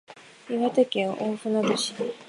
[0.49, 1.93] 岩手県大船渡市